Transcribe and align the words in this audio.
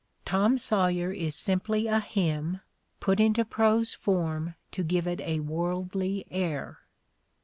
'Tom 0.25 0.57
Sawyer' 0.57 1.11
is 1.11 1.35
simply 1.35 1.85
a 1.85 1.99
hymn, 1.99 2.61
put 2.99 3.19
into 3.19 3.45
prose 3.45 3.93
form 3.93 4.55
to 4.71 4.81
give 4.81 5.05
it 5.05 5.21
a 5.21 5.41
worldly 5.41 6.25
air. 6.31 6.79